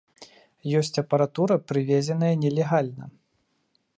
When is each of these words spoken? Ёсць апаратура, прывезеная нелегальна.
Ёсць 0.79 0.99
апаратура, 1.01 1.57
прывезеная 1.71 2.33
нелегальна. 2.47 3.05